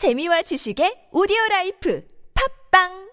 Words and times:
재미와 0.00 0.40
지식의 0.40 1.12
오디오 1.12 1.36
라이프 1.50 2.02
팟빵 2.72 3.10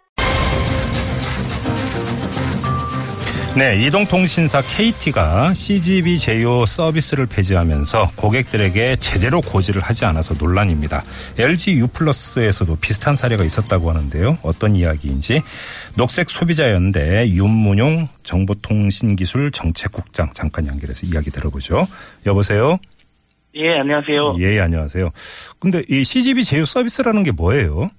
네, 3.57 3.85
이동통신사 3.85 4.61
KT가 4.61 5.53
CGV 5.53 6.17
제휴 6.17 6.65
서비스를 6.65 7.25
폐지하면서 7.25 8.11
고객들에게 8.15 8.95
제대로 9.01 9.41
고지를 9.41 9.81
하지 9.81 10.05
않아서 10.05 10.35
논란입니다. 10.35 11.03
LG 11.37 11.73
U 11.73 11.87
플러스에서도 11.87 12.77
비슷한 12.77 13.17
사례가 13.17 13.43
있었다고 13.43 13.89
하는데요. 13.89 14.37
어떤 14.41 14.77
이야기인지 14.77 15.41
녹색 15.97 16.29
소비자 16.29 16.71
연대 16.71 17.27
윤문용 17.27 18.07
정보통신기술 18.23 19.51
정책국장 19.51 20.31
잠깐 20.33 20.67
연결해서 20.67 21.05
이야기 21.05 21.31
들어보죠. 21.31 21.85
여보세요. 22.25 22.79
예, 23.57 23.79
안녕하세요. 23.79 24.35
예, 24.39 24.59
안녕하세요. 24.59 25.09
근데 25.59 25.81
이 25.89 26.03
CGV 26.03 26.43
제휴 26.43 26.65
서비스라는 26.65 27.23
게 27.23 27.31
뭐예요? 27.31 27.89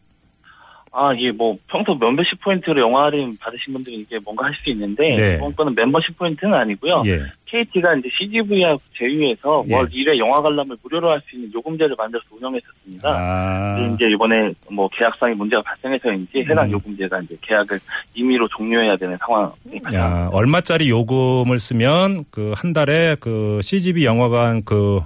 아, 0.90 1.14
예, 1.18 1.30
뭐, 1.30 1.56
평소 1.68 1.94
멤버십 1.94 2.40
포인트로 2.42 2.80
영화 2.80 3.04
할인 3.04 3.36
받으신 3.38 3.72
분들은 3.72 3.98
이게 4.00 4.18
뭔가 4.24 4.46
할 4.46 4.54
수 4.54 4.70
있는데, 4.70 5.14
네. 5.16 5.36
이번 5.36 5.54
거는 5.54 5.74
멤버십 5.76 6.16
포인트는 6.18 6.54
아니고요. 6.54 7.02
예. 7.06 7.20
KT가 7.46 7.94
이제 7.96 8.08
CGV하고 8.18 8.80
제휴해서 8.98 9.64
예. 9.68 9.74
월 9.74 9.88
1회 9.88 10.18
영화 10.18 10.40
관람을 10.42 10.76
무료로 10.82 11.10
할 11.10 11.20
수 11.28 11.36
있는 11.36 11.52
요금제를 11.54 11.94
만들어서 11.96 12.26
운영했었습니다. 12.32 13.08
아. 13.08 13.92
이제 13.94 14.06
이번에 14.12 14.52
뭐 14.72 14.88
계약상의 14.88 15.36
문제가 15.36 15.62
발생해서인지 15.62 16.38
해당 16.50 16.66
음. 16.66 16.72
요금제가 16.72 17.20
이제 17.20 17.36
계약을 17.42 17.78
임의로 18.14 18.48
종료해야 18.56 18.96
되는 18.96 19.16
상황이. 19.24 19.52
야, 19.94 20.28
얼마짜리 20.32 20.88
요금을 20.90 21.58
쓰면 21.60 22.24
그 22.30 22.52
한 22.56 22.72
달에 22.72 23.14
그 23.20 23.60
CGV 23.62 24.04
영화관 24.04 24.64
그, 24.64 25.00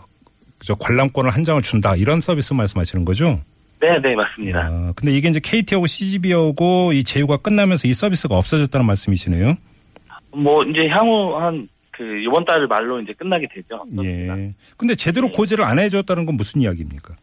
저 0.63 0.75
관람권을 0.75 1.31
한 1.31 1.45
장을 1.45 1.61
준다. 1.63 1.95
이런 1.97 2.21
서비스 2.21 2.55
말씀하시는 2.55 3.05
거죠? 3.05 3.41
네, 3.81 3.99
네, 4.01 4.15
맞습니다. 4.15 4.61
아, 4.61 4.93
근데 4.95 5.13
이게 5.13 5.29
이제 5.29 5.41
KT하고 5.43 5.87
CGV하고 5.87 6.93
이 6.93 7.03
제휴가 7.03 7.37
끝나면서 7.39 7.89
이 7.89 7.95
서비스가 7.95 8.37
없어졌다는 8.37 8.87
말씀이시네요? 8.87 9.57
뭐, 10.35 10.63
이제 10.65 10.89
향후 10.89 11.37
한, 11.37 11.69
그, 11.91 12.05
이번 12.21 12.45
달 12.45 12.67
말로 12.69 13.01
이제 13.01 13.13
끝나게 13.13 13.49
되죠. 13.53 13.85
예. 14.05 14.53
근데 14.77 14.95
제대로 14.95 15.27
네. 15.27 15.33
고지를 15.33 15.65
안 15.65 15.79
해줬다는 15.81 16.27
건 16.27 16.37
무슨 16.37 16.61
이야기입니까? 16.61 17.15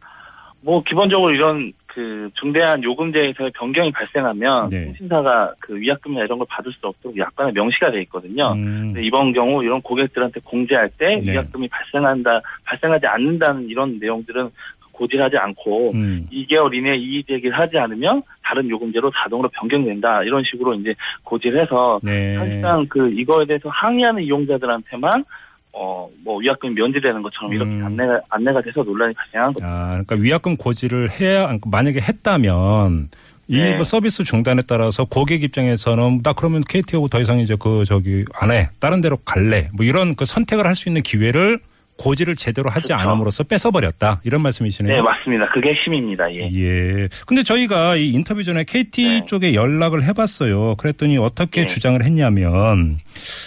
뭐 0.62 0.82
기본적으로 0.84 1.32
이런 1.32 1.72
그 1.94 2.30
중대한 2.34 2.82
요금제에서의 2.82 3.50
변경이 3.54 3.90
발생하면 3.90 4.68
네. 4.68 4.84
통신사가 4.84 5.54
그 5.60 5.76
위약금이나 5.76 6.24
이런 6.24 6.38
걸 6.38 6.46
받을 6.48 6.72
수 6.72 6.86
없도록 6.86 7.18
약관에 7.18 7.52
명시가 7.52 7.90
돼 7.90 8.00
있거든요. 8.02 8.52
음, 8.52 8.94
이번 8.98 9.32
경우 9.32 9.62
이런 9.64 9.80
고객들한테 9.82 10.40
공제할 10.44 10.90
때 10.96 11.20
네. 11.24 11.32
위약금이 11.32 11.68
발생한다, 11.68 12.42
발생하지 12.64 13.06
않는다는 13.06 13.68
이런 13.68 13.98
내용들은 13.98 14.50
고지하지 14.92 15.36
않고 15.36 15.92
음. 15.94 16.28
2개월 16.30 16.74
이내에 16.74 16.96
이의 16.96 17.24
제기를 17.24 17.58
하지 17.58 17.78
않으면 17.78 18.22
다른 18.44 18.68
요금제로 18.68 19.10
자동으로 19.10 19.48
변경된다 19.48 20.22
이런 20.24 20.44
식으로 20.44 20.74
이제 20.74 20.94
고지를 21.24 21.62
해서 21.62 21.98
네. 22.04 22.36
사실상 22.36 22.86
그 22.88 23.10
이거에 23.10 23.46
대해서 23.46 23.68
항의하는 23.70 24.22
이용자들한테만 24.22 25.24
어뭐 25.72 26.38
위약금이 26.40 26.74
면제되는 26.74 27.22
것처럼 27.22 27.52
이렇게 27.52 27.70
음. 27.70 27.86
안내가 27.86 28.20
안내가 28.28 28.62
돼서 28.62 28.82
논란이 28.82 29.14
발생한 29.14 29.52
거죠. 29.52 29.64
아, 29.66 29.90
그러니까 29.90 30.16
위약금 30.16 30.56
고지를 30.56 31.08
해야, 31.20 31.56
만약에 31.66 32.00
했다면 32.00 33.08
이 33.48 33.58
네. 33.58 33.74
뭐 33.74 33.82
서비스 33.84 34.22
중단에 34.24 34.62
따라서 34.68 35.04
고객 35.04 35.42
입장에서는 35.42 36.22
나 36.22 36.32
그러면 36.32 36.62
KT하고 36.68 37.08
더 37.08 37.20
이상 37.20 37.40
이제 37.40 37.56
그 37.58 37.84
저기 37.84 38.24
안 38.34 38.50
해. 38.52 38.68
다른 38.78 39.00
데로 39.00 39.16
갈래. 39.24 39.68
뭐 39.74 39.84
이런 39.84 40.14
그 40.14 40.24
선택을 40.24 40.66
할 40.66 40.76
수 40.76 40.88
있는 40.88 41.02
기회를 41.02 41.60
고지를 42.00 42.34
제대로 42.34 42.70
하지 42.70 42.88
그렇죠. 42.88 43.02
않음으로써 43.08 43.44
뺏어버렸다. 43.44 44.22
이런 44.24 44.42
말씀이시네요. 44.42 44.96
네, 44.96 45.02
맞습니다. 45.02 45.48
그게 45.52 45.68
핵심입니다. 45.70 46.32
예. 46.34 46.48
예. 46.52 47.08
근데 47.26 47.42
저희가 47.42 47.96
이 47.96 48.08
인터뷰 48.10 48.42
전에 48.42 48.64
KT 48.64 49.02
네. 49.20 49.24
쪽에 49.26 49.52
연락을 49.54 50.02
해봤어요. 50.04 50.76
그랬더니 50.76 51.18
어떻게 51.18 51.62
네. 51.62 51.66
주장을 51.66 52.02
했냐면 52.02 52.98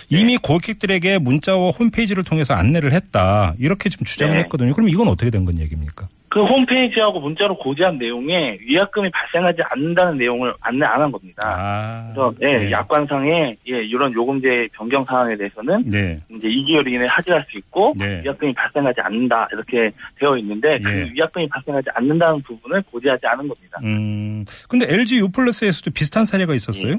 이미 0.10 0.38
고객들에게 0.38 1.18
문자와 1.18 1.72
홈페이지를 1.72 2.24
통해서 2.24 2.54
안내를 2.54 2.94
했다. 2.94 3.56
이렇게 3.60 3.90
좀 3.90 4.04
주장을 4.06 4.34
네. 4.36 4.42
했거든요. 4.42 4.74
그럼 4.74 4.90
이건 4.90 5.08
어떻게 5.08 5.30
된 5.32 5.44
건 5.44 5.60
얘기입니까? 5.60 6.08
그 6.34 6.44
홈페이지하고 6.44 7.20
문자로 7.20 7.56
고지한 7.60 8.00
내용에 8.00 8.58
위약금이 8.66 9.12
발생하지 9.12 9.62
않는다는 9.70 10.18
내용을 10.18 10.52
안내 10.62 10.84
안 10.84 11.04
한 11.04 11.12
겁니다. 11.12 11.44
아. 11.46 12.12
그래서 12.14 12.34
예, 12.42 12.64
네. 12.66 12.72
약관상에 12.72 13.56
예, 13.70 13.84
이런 13.84 14.12
요금제 14.14 14.70
변경 14.74 15.04
사항에 15.04 15.36
대해서는 15.36 15.84
네. 15.90 16.20
이제 16.36 16.48
2개월 16.48 16.88
이내에 16.88 17.06
하지할 17.08 17.46
수 17.52 17.58
있고 17.60 17.94
네. 17.98 18.22
위약금이 18.24 18.54
발생하지 18.54 19.02
않는다 19.02 19.48
이렇게 19.52 19.92
되어 20.18 20.38
있는데 20.38 20.80
그 20.80 20.90
예. 20.92 21.12
위약금이 21.14 21.50
발생하지 21.50 21.90
않는다는 21.94 22.42
부분을 22.42 22.82
고지하지 22.92 23.28
않은 23.28 23.48
겁니다. 23.48 23.78
음. 23.84 24.44
근데 24.70 24.92
LG 24.92 25.20
U 25.20 25.30
플러스에서도 25.30 25.92
비슷한 25.92 26.26
사례가 26.26 26.54
예. 26.54 26.56
있었어요? 26.56 26.96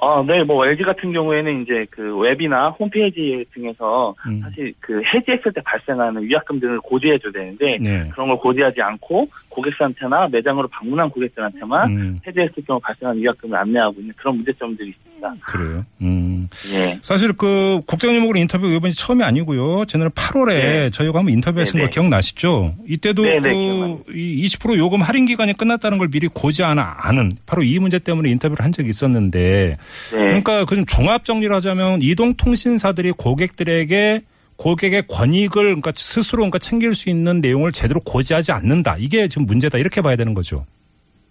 어, 0.00 0.22
네, 0.24 0.42
뭐 0.44 0.66
LG 0.66 0.82
같은 0.82 1.12
경우에는 1.12 1.62
이제 1.62 1.86
그 1.90 2.16
웹이나 2.18 2.70
홈페이지 2.70 3.44
등에서 3.52 4.14
음. 4.26 4.40
사실 4.42 4.72
그 4.80 5.02
해지했을 5.02 5.52
때 5.52 5.60
발생하는 5.62 6.22
위약금 6.22 6.58
등을 6.58 6.80
고지해줘야 6.80 7.32
되는데 7.32 7.78
네. 7.80 8.08
그런 8.12 8.28
걸 8.28 8.38
고지하지 8.38 8.80
않고 8.80 9.28
고객사한테나 9.50 10.28
매장으로 10.28 10.68
방문한 10.68 11.10
고객들한테만 11.10 11.90
음. 11.90 12.18
해지했을 12.26 12.64
경우 12.66 12.80
발생하는 12.80 13.20
위약금을 13.20 13.56
안내하고 13.58 14.00
있는 14.00 14.14
그런 14.16 14.36
문제점들이 14.36 14.88
있습니다. 14.88 15.09
그래요. 15.46 15.84
음. 16.02 16.48
예. 16.72 16.98
사실 17.02 17.32
그 17.32 17.80
국장님하고 17.86 18.36
인터뷰 18.36 18.66
이번이 18.66 18.92
처음이 18.94 19.22
아니고요. 19.22 19.84
지난해 19.86 20.10
8월에 20.10 20.48
네. 20.48 20.90
저희가 20.90 21.18
한번 21.20 21.32
인터뷰하신 21.34 21.76
네, 21.76 21.82
거 21.82 21.86
네. 21.86 21.90
기억나시죠? 21.90 22.74
이때도 22.88 23.22
네, 23.22 23.34
네, 23.34 23.40
그 23.40 23.48
기억나요. 23.52 24.02
이20% 24.12 24.76
요금 24.78 25.02
할인 25.02 25.26
기간이 25.26 25.52
끝났다는 25.56 25.98
걸 25.98 26.08
미리 26.08 26.26
고지 26.26 26.62
않아 26.64 26.96
아는 26.98 27.32
바로 27.46 27.62
이 27.62 27.78
문제 27.78 27.98
때문에 28.00 28.28
인터뷰를 28.30 28.64
한 28.64 28.72
적이 28.72 28.88
있었는데 28.90 29.76
네. 30.12 30.18
그러니까 30.18 30.64
그 30.64 30.74
좀 30.80 30.86
종합 30.86 31.24
정리를 31.26 31.54
하자면 31.56 32.00
이동통신사들이 32.02 33.12
고객들에게 33.12 34.22
고객의 34.56 35.04
권익을 35.08 35.64
그러니까 35.64 35.92
스스로 35.96 36.38
그러니까 36.40 36.58
챙길 36.58 36.94
수 36.94 37.08
있는 37.10 37.40
내용을 37.40 37.72
제대로 37.72 38.00
고지하지 38.00 38.52
않는다. 38.52 38.96
이게 38.98 39.26
지금 39.28 39.46
문제다. 39.46 39.78
이렇게 39.78 40.00
봐야 40.02 40.16
되는 40.16 40.34
거죠. 40.34 40.66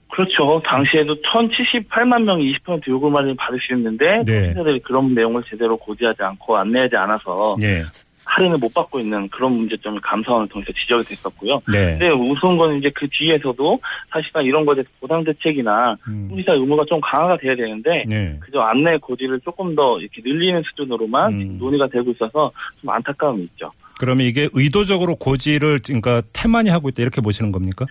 그렇죠. 0.09 0.61
당시에도 0.65 1.15
1,078만 1.21 2.23
명이 2.23 2.53
20% 2.57 2.87
요금 2.87 3.15
할인 3.15 3.35
받을 3.35 3.59
수 3.59 3.73
있는데 3.73 4.23
네. 4.25 4.41
통신사들이 4.41 4.79
그런 4.79 5.13
내용을 5.13 5.43
제대로 5.49 5.77
고지하지 5.77 6.23
않고 6.23 6.57
안내하지 6.57 6.95
않아서 6.95 7.55
예. 7.61 7.83
할인을 8.25 8.57
못 8.57 8.73
받고 8.73 8.99
있는 8.99 9.27
그런 9.29 9.53
문제점을 9.53 9.99
감사원을 10.01 10.49
통해서 10.49 10.71
지적이 10.73 11.03
됐었고요. 11.03 11.61
네. 11.71 11.97
근데 11.97 12.09
우스운 12.09 12.57
건 12.57 12.77
이제 12.77 12.91
그 12.93 13.07
뒤에서도 13.11 13.79
사실상 14.11 14.45
이런 14.45 14.65
것에 14.65 14.83
대해서 14.83 14.89
보상 14.99 15.23
대책이나 15.23 15.97
음. 16.07 16.27
통신사 16.29 16.53
의무가 16.53 16.85
좀 16.87 16.99
강화가 17.01 17.37
돼야 17.37 17.55
되는데 17.55 18.03
네. 18.07 18.37
그저 18.39 18.59
안내 18.59 18.97
고지를 18.97 19.39
조금 19.41 19.75
더 19.75 19.99
이렇게 19.99 20.21
늘리는 20.23 20.61
수준으로만 20.63 21.33
음. 21.33 21.57
논의가 21.59 21.87
되고 21.87 22.11
있어서 22.11 22.51
좀 22.81 22.89
안타까움이 22.89 23.43
있죠. 23.43 23.71
그러면 23.99 24.25
이게 24.27 24.47
의도적으로 24.53 25.15
고지를 25.15 25.79
그러니까 25.85 26.21
태만히 26.31 26.69
하고 26.69 26.89
있다 26.89 27.01
이렇게 27.01 27.21
보시는 27.21 27.51
겁니까? 27.51 27.85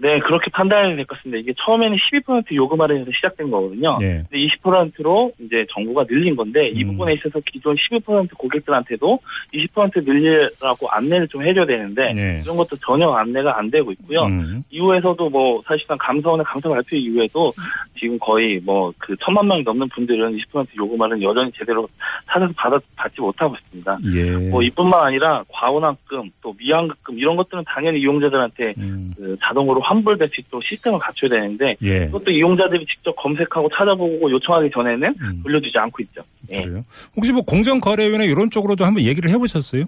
네, 0.00 0.18
그렇게 0.20 0.50
판단이 0.50 0.96
될 0.96 1.04
것 1.04 1.16
같습니다. 1.18 1.38
이게 1.38 1.52
처음에는 1.64 1.96
12% 1.96 2.54
요금 2.54 2.80
할인에서 2.80 3.10
시작된 3.14 3.50
거거든요. 3.50 3.94
네. 4.00 4.22
근데 4.30 4.46
20%로 4.46 5.32
이제 5.40 5.66
정부가 5.72 6.04
늘린 6.08 6.36
건데 6.36 6.68
이 6.68 6.82
음. 6.84 6.92
부분에 6.92 7.14
있어서 7.14 7.40
기존 7.44 7.76
12% 7.76 8.30
고객들한테도 8.38 9.18
20% 9.52 10.04
늘리라고 10.04 10.88
안내를 10.88 11.28
좀 11.28 11.42
해줘야 11.42 11.66
되는데 11.66 12.12
네. 12.14 12.40
이런 12.42 12.56
것도 12.56 12.76
전혀 12.76 13.10
안내가 13.10 13.58
안 13.58 13.70
되고 13.70 13.90
있고요. 13.92 14.24
음. 14.26 14.62
이후에서도 14.70 15.28
뭐 15.30 15.62
사실상 15.66 15.98
감사원의 15.98 16.44
감사 16.44 16.68
발표 16.68 16.96
이후에도 16.96 17.52
지금 17.98 18.18
거의 18.18 18.60
뭐 18.64 18.92
그 18.98 19.16
천만 19.24 19.46
명이 19.48 19.62
넘는 19.62 19.88
분들은 19.88 20.36
20% 20.36 20.76
요금할은 20.76 21.22
여전히 21.22 21.50
제대로 21.52 21.88
찾아서 22.30 22.52
받아 22.56 22.78
받지 22.96 23.20
못하고 23.20 23.56
있습니다. 23.56 23.98
예. 24.14 24.50
뭐 24.50 24.62
이뿐만 24.62 25.02
아니라 25.02 25.42
과운항금 25.48 26.30
또 26.42 26.54
미환급금 26.58 27.18
이런 27.18 27.36
것들은 27.36 27.64
당연히 27.66 28.00
이용자들한테 28.00 28.74
음. 28.78 29.12
그 29.16 29.36
자동으로 29.42 29.80
수 30.28 30.40
있도록 30.40 30.64
시스템을 30.64 30.98
갖춰야 30.98 31.30
되는데 31.30 31.76
예. 31.82 32.06
그것도 32.06 32.30
이용자들이 32.30 32.86
직접 32.86 33.14
검색하고 33.16 33.68
찾아보고 33.76 34.30
요청하기 34.30 34.70
전에는 34.72 35.14
음. 35.20 35.40
돌려주지 35.42 35.76
않고 35.76 36.02
있죠. 36.04 36.22
예. 36.52 36.62
그래요? 36.62 36.84
혹시 37.16 37.32
뭐 37.32 37.42
공정거래위원회 37.42 38.26
이런 38.26 38.50
쪽으로도 38.50 38.84
한번 38.84 39.02
얘기를 39.02 39.30
해보셨어요? 39.30 39.84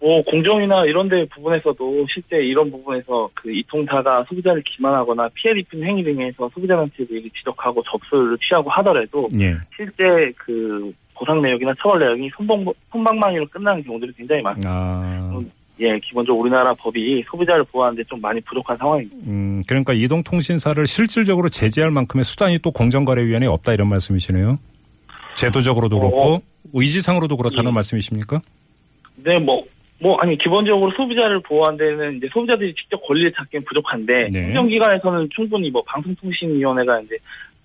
뭐 0.00 0.20
공정이나 0.22 0.84
이런 0.86 1.08
데 1.08 1.24
부분에서도 1.26 2.06
실제 2.12 2.36
이런 2.36 2.72
부분에서 2.72 3.30
그 3.34 3.54
이통사가 3.54 4.24
소비자를 4.28 4.62
기만하거나 4.62 5.28
피해 5.34 5.54
입힌 5.56 5.84
행위 5.84 6.02
등에서 6.02 6.50
소비자한테 6.52 7.06
미리 7.06 7.30
지적하고 7.30 7.82
접수를 7.84 8.36
취하고 8.38 8.68
하더라도 8.70 9.28
예. 9.38 9.56
실제 9.76 10.32
그 10.36 10.92
보상 11.14 11.40
내역이나 11.40 11.72
처벌 11.80 12.00
내역이 12.00 12.30
손방, 12.36 12.64
손방망이로 12.90 13.46
끝나는 13.46 13.84
경우들이 13.84 14.12
굉장히 14.16 14.42
많습니다. 14.42 14.70
아, 14.72 15.40
예, 15.80 15.98
기본적으로 15.98 16.42
우리나라 16.42 16.74
법이 16.74 17.24
소비자를 17.30 17.64
보호하는데 17.64 18.04
좀 18.04 18.20
많이 18.20 18.40
부족한 18.42 18.76
상황입니다. 18.76 19.16
음, 19.26 19.62
그러니까 19.66 19.92
이동통신사를 19.92 20.86
실질적으로 20.86 21.48
제재할 21.48 21.90
만큼의 21.90 22.24
수단이 22.24 22.58
또 22.58 22.70
공정거래위원회에 22.70 23.48
없다 23.48 23.72
이런 23.72 23.88
말씀이시네요. 23.88 24.58
제도적으로도 25.34 25.96
어, 25.96 26.00
그렇고 26.00 26.42
의지상으로도 26.74 27.36
그렇다는 27.36 27.70
예. 27.70 27.74
말씀이십니까? 27.74 28.40
네, 29.16 29.38
뭐 29.38 29.72
뭐 30.02 30.16
아니 30.18 30.36
기본적으로 30.36 30.90
소비자를 30.96 31.40
보호한 31.42 31.76
데는 31.76 32.16
이제 32.16 32.28
소비자들이 32.32 32.74
직접 32.74 33.00
권리를 33.06 33.32
찾기는 33.36 33.64
부족한데 33.64 34.28
네. 34.32 34.46
행정기관에서는 34.46 35.28
충분히 35.34 35.70
뭐 35.70 35.82
방송통신위원회가 35.86 37.00
이제 37.02 37.16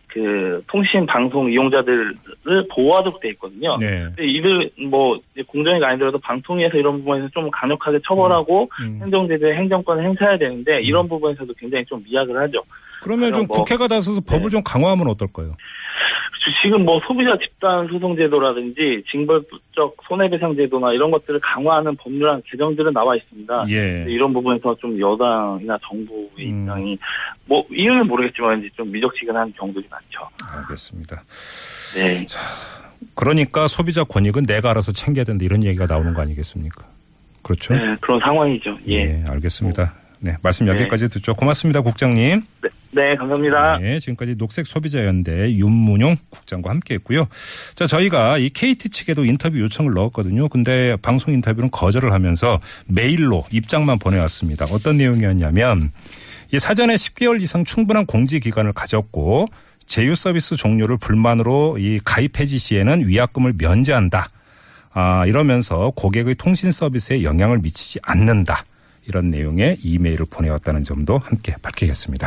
그 0.07 0.61
통신 0.67 1.05
방송 1.05 1.51
이용자들을 1.51 2.15
보호하도록 2.73 3.19
돼 3.19 3.29
있거든요. 3.31 3.77
네. 3.77 4.03
근데 4.15 4.25
이들 4.27 4.71
뭐 4.89 5.19
공정위가 5.47 5.89
아니더라도 5.89 6.17
방통위에서 6.19 6.77
이런 6.77 6.99
부분에서 6.99 7.27
좀 7.33 7.49
강력하게 7.51 7.99
처벌하고 8.07 8.69
음. 8.81 8.99
행정제도의 9.03 9.55
행정권을 9.55 10.03
행사해야 10.03 10.37
되는데 10.37 10.81
이런 10.81 11.07
부분에서도 11.09 11.53
굉장히 11.57 11.85
좀 11.85 12.01
미약을 12.09 12.37
하죠. 12.43 12.63
그러면 13.03 13.31
좀 13.33 13.45
뭐- 13.47 13.57
국회가 13.57 13.87
나서서 13.87 14.21
법을 14.21 14.43
네. 14.43 14.49
좀 14.49 14.61
강화하면 14.63 15.07
어떨까요? 15.07 15.53
지금 16.63 16.85
뭐 16.85 16.99
소비자 17.05 17.37
집단 17.37 17.87
소송 17.87 18.15
제도라든지 18.15 19.03
징벌적 19.11 19.97
손해배상 20.07 20.55
제도나 20.55 20.93
이런 20.93 21.11
것들을 21.11 21.41
강화하는 21.41 21.95
법률안 21.97 22.41
개정들은 22.49 22.93
나와 22.93 23.17
있습니다. 23.17 23.65
예. 23.69 24.05
이런 24.07 24.31
부분에서 24.31 24.75
좀 24.75 24.97
여당이나 24.97 25.77
정부의 25.87 26.21
음. 26.23 26.26
입장이 26.41 26.97
뭐 27.45 27.65
이유는 27.71 28.07
모르겠지만 28.07 28.59
이제 28.59 28.69
좀 28.75 28.91
미적지근한 28.91 29.53
경우들이 29.53 29.85
많죠. 29.89 30.29
알겠습니다. 30.43 31.23
네. 31.95 32.25
그러니까 33.13 33.67
소비자 33.67 34.03
권익은 34.03 34.43
내가 34.43 34.71
알아서 34.71 34.91
챙겨야 34.91 35.23
된다 35.23 35.45
이런 35.45 35.63
얘기가 35.63 35.85
나오는 35.85 36.13
거 36.13 36.21
아니겠습니까? 36.21 36.85
그렇죠? 37.41 37.73
네, 37.73 37.79
그런 38.01 38.19
상황이죠. 38.19 38.77
예. 38.87 38.93
예, 38.93 39.23
알겠습니다. 39.27 39.93
네, 40.19 40.35
말씀 40.41 40.65
네. 40.65 40.71
여기까지 40.73 41.09
듣죠. 41.09 41.33
고맙습니다, 41.35 41.81
국장님. 41.81 42.41
네, 42.63 42.69
네, 42.91 43.15
감사합니다. 43.15 43.77
네, 43.79 43.99
지금까지 43.99 44.35
녹색소비자연대 44.37 45.53
윤문용 45.53 46.17
국장과 46.29 46.69
함께 46.71 46.95
했고요. 46.95 47.27
자, 47.75 47.85
저희가 47.85 48.37
이 48.39 48.49
KT 48.49 48.89
측에도 48.89 49.25
인터뷰 49.25 49.59
요청을 49.59 49.93
넣었거든요. 49.93 50.49
근데 50.49 50.95
방송 51.01 51.33
인터뷰는 51.33 51.69
거절을 51.71 52.11
하면서 52.11 52.59
메일로 52.87 53.45
입장만 53.51 53.99
보내왔습니다. 53.99 54.65
어떤 54.65 54.97
내용이었냐면 54.97 55.91
이 56.53 56.59
사전에 56.59 56.95
10개월 56.95 57.41
이상 57.41 57.65
충분한 57.65 58.05
공지 58.05 58.39
기간을 58.39 58.73
가졌고 58.73 59.45
제휴 59.85 60.15
서비스 60.15 60.55
종료를 60.55 60.97
불만으로 60.97 61.77
이 61.77 61.99
가입 62.03 62.39
해지 62.39 62.57
시에는 62.57 63.07
위약금을 63.07 63.55
면제한다. 63.57 64.27
아, 64.93 65.25
이러면서 65.25 65.91
고객의 65.95 66.35
통신 66.35 66.71
서비스에 66.71 67.23
영향을 67.23 67.59
미치지 67.59 67.99
않는다. 68.01 68.63
이런 69.07 69.29
내용의 69.29 69.77
이메일을 69.83 70.25
보내왔다는 70.29 70.83
점도 70.83 71.17
함께 71.17 71.55
밝히겠습니다. 71.61 72.25